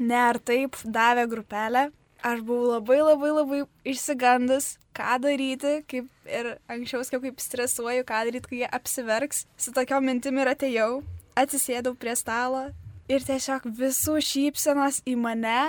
[0.00, 1.90] ne ar taip davė grupelę,
[2.24, 3.62] aš buvau labai labai labai
[3.92, 9.44] išsigandus, ką daryti, kaip ir anksčiau sakiau, kaip stresuoju, ką daryti, kai jie apsiverks.
[9.60, 11.02] Su tokio mintim ir atėjau,
[11.36, 12.70] atsisėdau prie stalo
[13.10, 15.60] ir tiesiog visų šypsenos į mane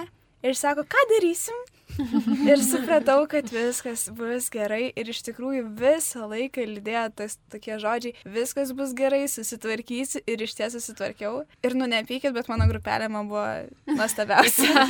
[0.43, 1.57] ir sako, ką darysim?
[2.49, 8.15] ir supratau, kad viskas bus gerai ir iš tikrųjų visą laiką lydėjo tas tokie žodžiai,
[8.25, 11.43] viskas bus gerai, susitvarkysiu ir iš ties susitvarkiau.
[11.65, 13.45] Ir nu nepykit, bet mano grupelė man buvo
[13.93, 14.87] nuostabiausia.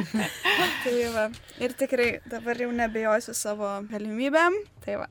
[0.84, 1.28] tai va.
[1.62, 4.60] Ir tikrai dabar jau nebejosiu savo galimybėm.
[4.84, 5.08] Tai va.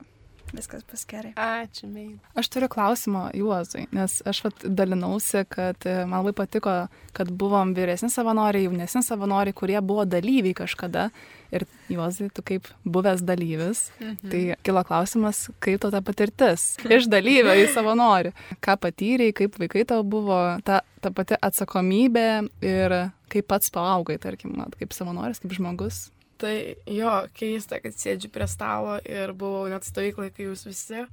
[0.55, 1.33] Viskas bus gerai.
[1.35, 2.19] Ačiū, Meid.
[2.37, 6.75] Aš turiu klausimą Juozui, nes aš vat, dalinausi, kad e, man labai patiko,
[7.15, 11.09] kad buvom vyresni savanoriai, jaunesni savanoriai, kurie buvo dalyviai kažkada.
[11.55, 14.31] Ir Juozai, tu kaip buvęs dalyvis, mhm.
[14.31, 18.33] tai kilo klausimas, kaip to ta patirtis iš dalyvio į savanorių.
[18.63, 22.27] Ką patyrei, kaip vaikai tau buvo, ta, ta pati atsakomybė
[22.65, 22.97] ir
[23.31, 26.07] kaip pats paaugai, tarkim, kaip savanoris, kaip žmogus.
[26.41, 26.55] Tai
[26.91, 31.05] jo, keista, kad sėdžiu prie stalo ir buvau net stovyklai, kai jūs visi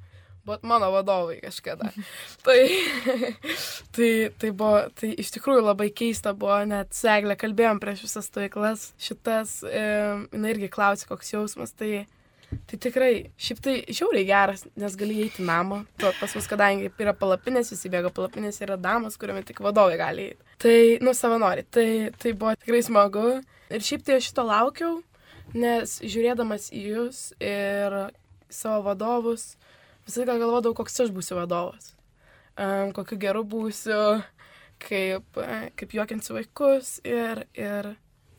[0.45, 1.91] buvot mano vadovai kažkada.
[2.47, 2.69] tai,
[3.95, 8.89] tai, tai buvo, tai iš tikrųjų labai keista buvo, net seglę kalbėjom prieš visas stovyklas,
[9.03, 9.85] šitas, e,
[10.33, 12.05] jinai irgi klausė, koks jausmas, tai,
[12.51, 16.91] tai tikrai, šiaip tai žiauriai geras, nes gali įeiti į namą, tuo pas mus, kadangi
[16.91, 20.59] yra palapinės, visi bėga palapinės, yra damas, kuriame tik vadovai gali įeiti.
[20.63, 23.31] Tai, nu, savanori, tai, tai buvo tikrai smagu.
[23.73, 24.99] Ir šiaip tai aš šito laukiau,
[25.55, 29.57] nes žiūrėdamas į jūs ir į savo vadovus,
[30.07, 31.93] visą laiką galvodavau, koks aš būsiu vadovas,
[32.57, 34.23] um, kokiu geru būsiu,
[34.83, 35.41] kaip,
[35.79, 37.93] kaip juokinsiu vaikus ir, ir,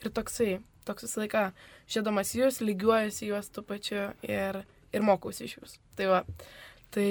[0.04, 1.44] ir toksai, toks visą laiką
[1.92, 5.84] žiedamas jūs, lygiuojasi juos tuo pačiu ir, ir mokausi iš jūsų.
[5.98, 6.24] Tai va,
[6.94, 7.10] tai,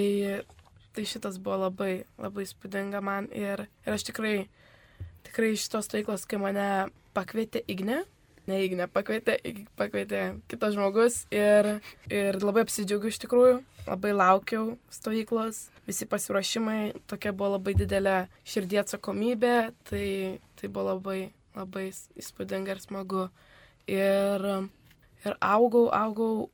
[0.96, 4.36] tai šitas buvo labai, labai spūdinga man ir, ir aš tikrai,
[5.28, 6.68] tikrai iš tos stovyklos, kai mane
[7.16, 8.02] pakvietė Igne,
[8.50, 9.36] ne Igne, pakvietė,
[9.78, 11.68] pakvietė kitas žmogus ir,
[12.10, 18.16] ir labai apsidžiaugiu iš tikrųjų, labai laukiau stovyklos, visi pasiruošimai, tokia buvo labai didelė
[18.48, 19.56] širdie atsakomybė,
[19.88, 20.06] tai,
[20.58, 21.20] tai buvo labai,
[21.58, 23.28] labai įspūdinga ir smagu.
[23.90, 24.46] Ir,
[25.26, 26.50] ir augau, augau,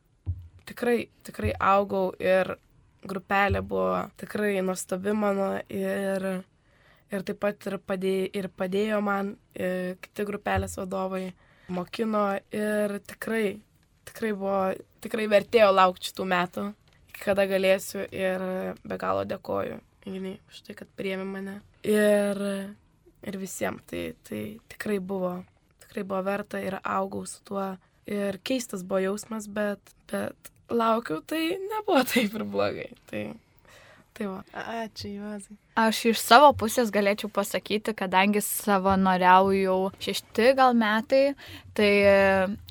[0.68, 2.56] tikrai, tikrai augau ir
[3.08, 6.26] grupelė buvo tikrai nuostabi mano ir,
[7.12, 11.28] ir taip pat ir padėjo, ir padėjo man ir kiti grupelės vadovai,
[11.72, 13.58] mokino ir tikrai,
[14.08, 14.58] tikrai buvo,
[15.04, 16.66] tikrai vertėjo laukti šitų metų,
[17.18, 18.44] kada galėsiu ir
[18.84, 21.58] be galo dėkoju Igniai už tai, kad priemi mane.
[21.84, 22.38] Ir,
[23.20, 25.34] ir visiems tai, tai tikrai buvo
[25.88, 27.76] tikrai buvo verta ir augau su tuo.
[28.08, 32.90] Ir keistas buvo jausmas, bet, bet laukiau, tai nebuvo taip ir blogai.
[33.10, 33.24] Tai,
[34.18, 34.42] tai va.
[34.82, 35.56] Ačiū, Juozai.
[35.78, 41.36] Aš iš savo pusės galėčiau pasakyti, kadangi savanoriauju jau šešti gal metai,
[41.78, 41.90] tai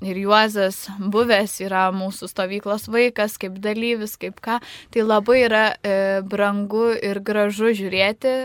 [0.03, 4.59] ir Juozas buvęs yra mūsų stovyklos vaikas, kaip dalyvis, kaip ką,
[4.91, 5.95] tai labai yra e,
[6.27, 8.35] brangu ir gražu žiūrėti,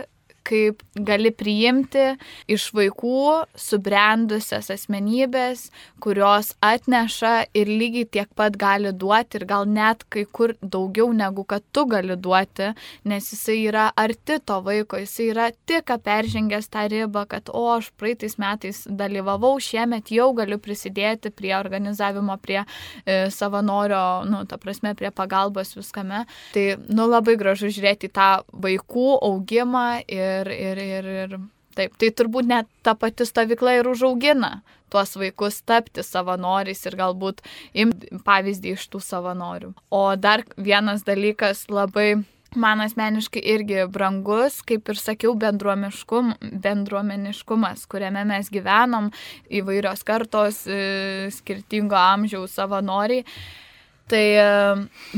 [0.47, 2.13] kaip gali priimti
[2.51, 5.69] iš vaikų subrendusias asmenybės,
[6.03, 11.45] kurios atneša ir lygiai tiek pat gali duoti ir gal net kai kur daugiau negu
[11.47, 12.73] kad tu gali duoti,
[13.07, 17.91] nes jisai yra arti to vaiko, jisai yra tik peržengęs tą ribą, kad o aš
[17.99, 24.93] praeitais metais dalyvavau, šiemet jau galiu prisidėti prie organizavimo, prie e, savanorio, nu, ta prasme,
[24.99, 26.23] prie pagalbos viskame.
[26.55, 28.29] Tai, nu, labai gražu žiūrėti tą
[28.65, 31.35] vaikų augimą ir ir, ir, ir, ir
[31.77, 31.97] taip.
[31.99, 34.59] Tai turbūt net ta pati stovykla ir užaugina
[34.93, 37.41] tuos vaikus tapti savanoriais ir galbūt
[37.73, 39.73] imti pavyzdį iš tų savanorių.
[39.89, 42.21] O dar vienas dalykas labai
[42.55, 49.09] man asmeniškai irgi brangus, kaip ir sakiau, bendruomeniškum, bendruomeniškumas, kuriame mes gyvenom,
[49.49, 53.25] įvairios kartos, e, skirtingo amžiaus savanoriai.
[54.11, 54.47] Tai e,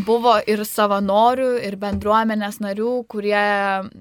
[0.06, 3.46] buvo ir savanorių, ir bendruomenės narių, kurie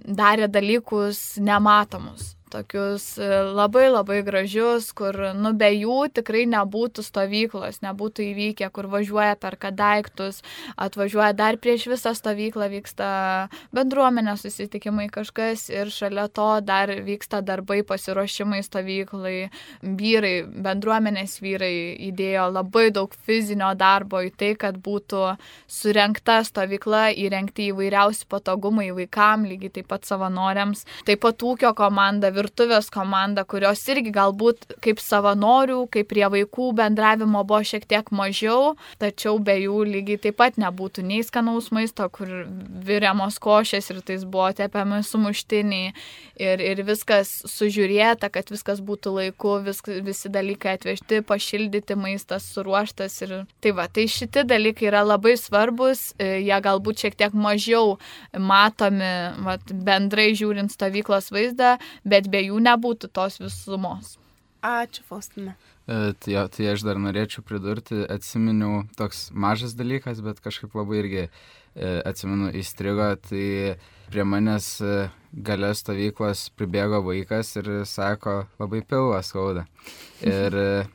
[0.05, 7.81] darė dalykus nematomus tokius e, labai labai gražius, kur nu be jų tikrai nebūtų stovyklos,
[7.85, 10.43] nebūtų įvykę, kur važiuoja per daiktus,
[10.77, 13.09] atvažiuoja dar prieš visą stovyklą, vyksta
[13.75, 19.51] bendruomenės susitikimai kažkas ir šalia to dar vyksta darbai pasiruošimai stovyklai.
[19.83, 25.35] Vyrai, bendruomenės vyrai įdėjo labai daug fizinio darbo į tai, kad būtų
[25.71, 32.91] surenkta stovykla, įrengti įvairiausi patogumai vaikams, lygiai taip pat savanoriams, taip pat ūkio komanda, virtuvės
[32.93, 39.39] komanda, kurios irgi galbūt kaip savanorių, kaip prie vaikų bendravimo buvo šiek tiek mažiau, tačiau
[39.43, 42.31] be jų lygiai taip pat nebūtų nei skanaus maisto, kur
[42.85, 45.93] viriamos košės ir tais buvo tepiami sumuštiniai
[46.41, 53.17] ir, ir viskas sužiūrėta, kad viskas būtų laiku, vis, visi dalykai atvežti, pašildyti, maistas suruoštas
[53.27, 57.97] ir tai va, tai šitie dalykai yra labai svarbus, e, jie galbūt šiek tiek mažiau
[58.33, 59.13] matomi
[59.47, 61.77] va, bendrai žiūrint stovyklos vaizdą,
[62.09, 64.17] bet be jų nebūtų tos visumos.
[64.65, 65.55] Ačiū, Faustina.
[65.87, 71.21] E, tai, tai aš dar norėčiau pridurti, atsiminiau toks mažas dalykas, bet kažkaip labai irgi
[71.27, 71.29] e,
[72.09, 73.77] atsimenu įstrigo, tai
[74.09, 74.97] prie manęs e,
[75.35, 79.65] gale stovyklos pribėgo vaikas ir sako, labai pilvą skauda.
[80.25, 80.55] Ir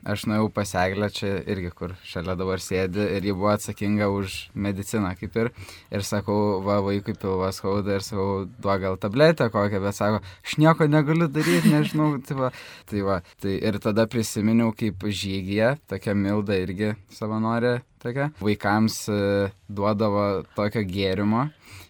[0.10, 5.12] aš nuėjau paseglę čia irgi, kur šalia dabar sėdi ir ji buvo atsakinga už mediciną
[5.19, 5.52] kaip ir.
[5.93, 10.58] Ir sakau, va, vaikui pilvą skauda ir sakau, duok gal tabletę kokią, bet sako, aš
[10.63, 12.15] nieko negaliu daryti, nežinau.
[12.25, 12.52] Tai va,
[12.89, 19.21] tai va, tai ir tada prisiminiau, kaip žygyje, tokia milda irgi savanorė tokia, vaikams e,
[19.67, 21.47] duodavo tokio gėrimo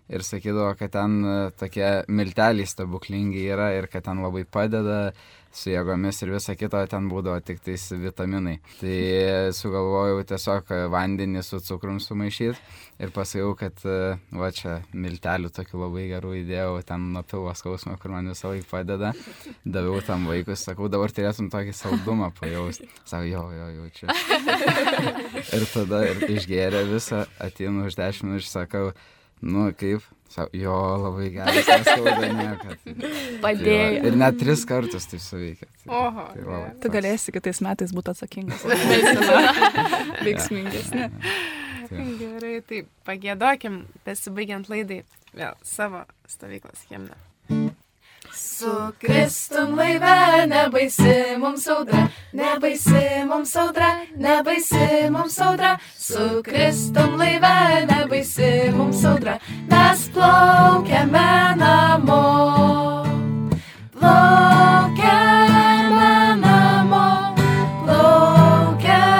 [0.09, 5.11] ir sakydavo, kad ten e, tokie milteliai stebuklingi yra ir kad ten labai padeda
[5.51, 8.59] su jėgomis ir visa kita, ten būdavo tik tais vitaminai.
[8.79, 8.95] Tai
[9.55, 12.57] sugalvojau tiesiog vandenį su cukrum sumaišyti
[12.99, 17.97] ir pasakiau, kad e, va čia miltelių tokių labai gerų įdėjau ten nuo pilvo skausmo,
[18.01, 19.13] kur man visą laiką padeda.
[19.65, 22.89] Daviau tam vaikui, sakau, dabar turėtum tokį saldumą pajausti.
[23.03, 24.09] Sako, jo, jo, jaučiu.
[25.59, 28.91] ir tada ir išgėrė visą, ateinu už 10 minučių, sakau,
[29.39, 30.03] Nu, kaip?
[30.29, 32.83] Sau, jo, labai niekad.
[33.43, 34.01] Padėjo.
[34.01, 35.65] Tai ir net tris kartus tai suveikia.
[35.83, 36.25] Tai, Oho.
[36.35, 38.65] tai labai, Tu galėsi kitais metais būti atsakingas.
[40.27, 41.07] Veiksmingesni.
[41.89, 45.01] Gerai, tai pagėdokim, besibaigiant laidai,
[45.33, 47.17] vėl savo stovyklos himną.
[48.33, 55.77] Su Kristum laive nebaisi mums audra, nebaisi mums audra, nebaisi mums audra.
[55.97, 63.03] Su Kristum laive nebaisi mums audra, mes plaukiame namo.
[63.99, 65.55] Plaukiame
[66.41, 67.35] namo,
[67.85, 69.11] plaukiame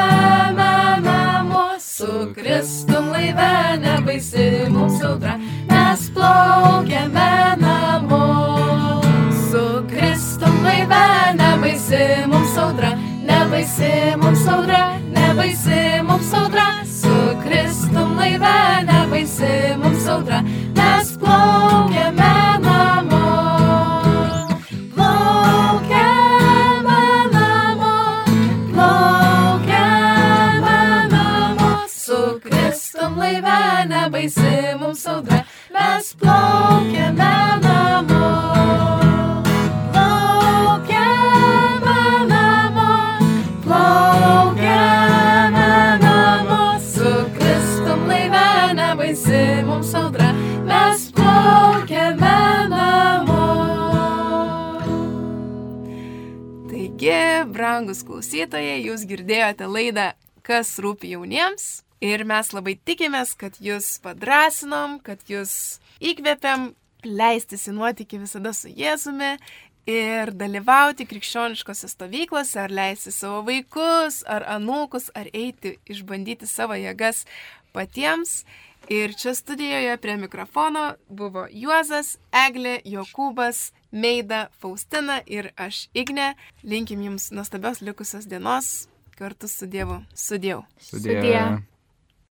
[1.01, 1.79] namo.
[1.79, 5.37] Su Kristum laive nebaisi mums audra,
[5.69, 8.48] mes plaukiame namo.
[11.89, 16.85] Nebaisi mums audra, nebaisi mums audra, nebaisi mums audra.
[16.85, 20.43] Su Kristum laive nebaisi mums audra,
[20.75, 23.08] mes plaukiame namo.
[58.19, 60.11] Klausytojai, jūs girdėjote laidą
[60.43, 66.73] Kas rūpi jauniems ir mes labai tikimės, kad jūs padrasinom, kad jūs įkvėpiam
[67.05, 69.37] leistis į nuotykį visada su Jėzumi
[69.87, 77.23] ir dalyvauti krikščioniškose stovyklose, ar leisti savo vaikus, ar anūkus, ar eiti išbandyti savo jėgas
[77.71, 78.43] patiems.
[78.89, 86.35] Ir čia studijoje prie mikrofono buvo Juozas, Eglė, Jokūbas, Meida, Faustina ir aš Igne.
[86.63, 88.87] Linkim jums nuostabios likusios dienos
[89.17, 90.03] kartu su Dievu.
[90.15, 90.63] Sudėjau.
[90.79, 91.19] Sudie.
[91.19, 91.78] Sudie.